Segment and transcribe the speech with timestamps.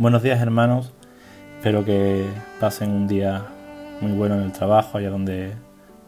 [0.00, 0.94] Buenos días hermanos,
[1.58, 2.24] espero que
[2.58, 3.44] pasen un día
[4.00, 5.52] muy bueno en el trabajo, allá donde,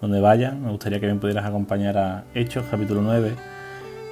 [0.01, 0.63] donde vayan.
[0.63, 3.35] Me gustaría que me pudieras acompañar a Hechos capítulo 9,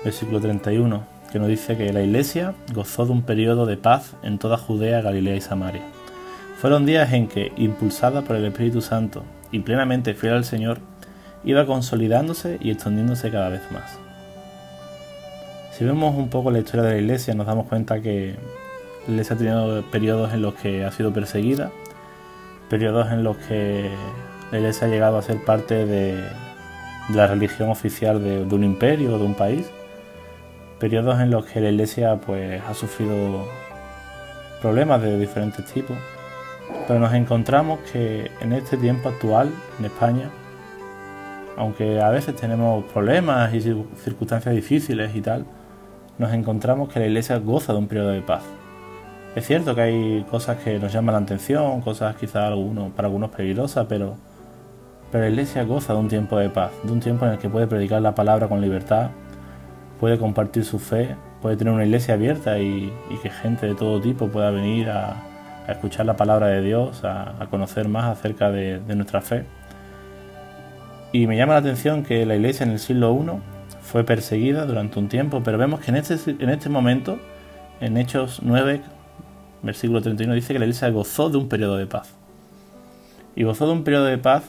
[0.04, 4.38] versículo 31, que nos dice que la iglesia gozó de un periodo de paz en
[4.38, 5.84] toda Judea, Galilea y Samaria.
[6.58, 10.80] Fueron días en que, impulsada por el Espíritu Santo y plenamente fiel al Señor,
[11.42, 13.98] iba consolidándose y extendiéndose cada vez más.
[15.72, 18.36] Si vemos un poco la historia de la iglesia, nos damos cuenta que
[19.08, 21.70] iglesia ha tenido periodos en los que ha sido perseguida,
[22.68, 23.90] periodos en los que
[24.52, 26.24] iglesia ha llegado a ser parte de,
[27.12, 29.68] la religión oficial de, un imperio o de un país,
[30.78, 33.48] periodos en los que la iglesia pues, ha sufrido
[34.60, 35.96] problemas de diferentes tipos,
[36.86, 40.30] pero nos encontramos que en este tiempo actual, en España,
[41.56, 45.44] aunque a veces tenemos problemas y circunstancias difíciles y tal,
[46.18, 48.42] nos encontramos que la iglesia goza de un periodo de paz.
[49.36, 52.50] Es cierto que hay cosas que nos llaman la atención, cosas quizás
[52.96, 54.16] para algunos peligrosas, pero,
[55.12, 57.48] pero la iglesia goza de un tiempo de paz, de un tiempo en el que
[57.48, 59.10] puede predicar la palabra con libertad,
[60.00, 62.92] puede compartir su fe, puede tener una iglesia abierta y,
[63.22, 65.26] que gente de todo tipo pueda venir a,
[65.68, 69.44] escuchar la palabra de Dios, a, conocer más acerca de, de nuestra fe.
[71.12, 73.40] Y me llama la atención que la iglesia en el siglo I
[73.80, 77.20] fue perseguida durante un tiempo, pero vemos que en este, en este momento,
[77.80, 78.80] en Hechos 9,
[79.62, 82.14] versículo 31, dice que la iglesia gozó de un periodo de paz.
[83.36, 84.44] Y gozó de un periodo de paz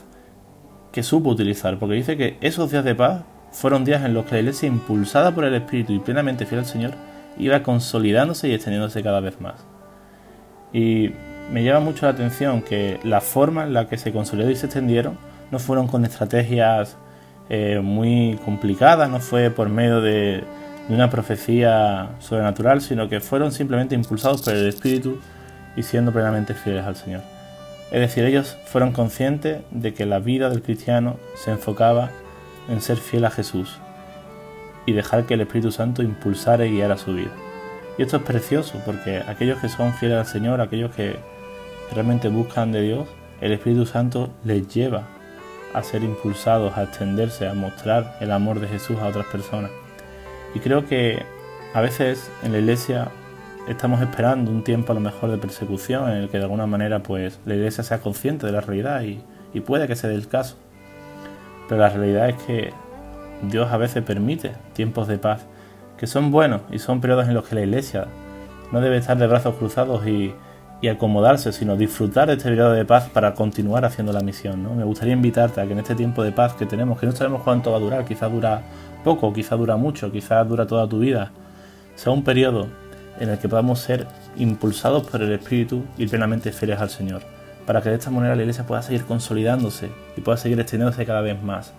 [0.92, 4.34] que supo utilizar, porque dice que esos días de paz fueron días en los que
[4.34, 6.92] la iglesia, impulsada por el Espíritu y plenamente fiel al Señor,
[7.38, 9.64] iba consolidándose y extendiéndose cada vez más.
[10.72, 11.10] Y
[11.50, 14.66] me llama mucho la atención que la forma en la que se consolidó y se
[14.66, 15.18] extendieron
[15.50, 16.96] no fueron con estrategias
[17.50, 20.44] eh, muy complicada, no fue por medio de,
[20.88, 25.18] una profecía sobrenatural, sino que fueron simplemente impulsados por el Espíritu
[25.76, 27.22] y siendo plenamente fieles al Señor.
[27.90, 32.10] Es decir, ellos fueron conscientes de que la vida del cristiano se enfocaba
[32.68, 33.78] en ser fiel a Jesús
[34.86, 37.30] y dejar que el Espíritu Santo impulsara y guiara su vida.
[37.98, 41.16] Y esto es precioso porque aquellos que son fieles al Señor, aquellos que
[41.92, 43.08] realmente buscan de Dios,
[43.40, 45.02] el Espíritu Santo les lleva
[45.74, 49.70] a ser impulsados a extenderse, a mostrar el amor de Jesús a otras personas.
[50.54, 51.22] Y creo que
[51.74, 53.08] a veces en la iglesia
[53.68, 57.02] estamos esperando un tiempo a lo mejor de persecución en el que de alguna manera
[57.02, 59.22] pues la iglesia sea consciente de la realidad y,
[59.54, 60.56] y puede que se dé el caso.
[61.68, 62.72] Pero la realidad es que
[63.42, 65.46] Dios a veces permite tiempos de paz
[65.96, 68.06] que son buenos y son periodos en los que la iglesia
[68.72, 70.34] no debe estar de brazos cruzados y,
[70.82, 74.64] y acomodarse, sino disfrutar de este periodo de paz para continuar haciendo la misión.
[74.64, 74.74] ¿no?
[74.74, 77.42] Me gustaría invitarte a que en este tiempo de paz que tenemos, que no sabemos
[77.42, 78.62] cuánto va a durar, quizás dura
[79.04, 81.30] poco, quizás dura mucho, quizás dura toda tu vida,
[81.94, 82.66] sea un periodo
[83.20, 87.22] en el que podamos ser impulsados por el Espíritu y plenamente fieles al Señor,
[87.64, 91.20] para que de esta manera la iglesia pueda seguir consolidándose y pueda seguir extendiéndose cada
[91.20, 91.72] vez más.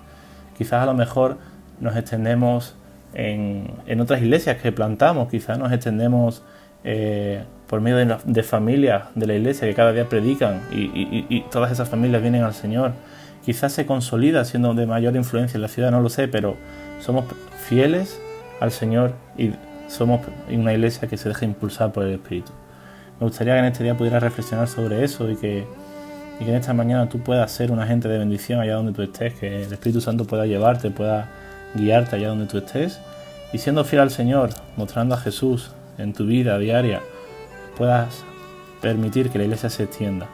[0.57, 1.37] Quizás a lo mejor
[1.81, 2.75] nos extendemos
[3.13, 6.41] en, en otras iglesias que plantamos, quizás nos extendemos
[6.85, 11.89] eh, por medio de, familias de la iglesia que cada día predican y, todas esas
[11.89, 12.91] familias vienen al Señor.
[13.43, 16.55] Quizás se consolida siendo de mayor influencia en la ciudad, no lo sé, pero
[16.99, 17.25] somos
[17.67, 18.21] fieles
[18.59, 19.53] al Señor y
[19.87, 22.51] somos una iglesia que se deja impulsar por el Espíritu.
[23.19, 25.65] Me gustaría que en este día pudieras reflexionar sobre eso y que,
[26.39, 29.01] y que en esta mañana tú puedas ser un agente de bendición allá donde tú
[29.01, 31.27] estés, que el Espíritu Santo pueda llevarte, pueda
[31.73, 32.99] guiarte allá donde tú estés
[33.51, 37.01] y siendo fiel al Señor, mostrando a Jesús en tu vida diaria
[37.77, 38.23] puedas
[38.81, 40.27] permitir que la iglesia se extienda,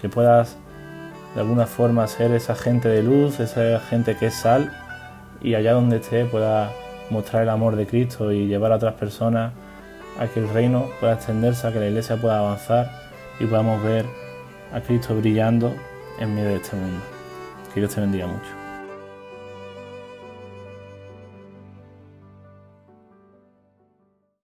[0.00, 0.56] que puedas
[1.34, 4.72] de alguna forma ser esa gente de luz, esa gente que es sal
[5.40, 6.70] y allá donde esté pueda
[7.10, 9.52] mostrar el amor de Cristo y llevar a otras personas
[10.18, 12.90] a que el reino pueda extenderse, a que la iglesia pueda avanzar
[13.38, 14.04] y podamos ver
[14.72, 15.72] a Cristo brillando
[16.18, 17.00] en medio de este mundo.
[17.72, 18.67] Que Dios te bendiga mucho.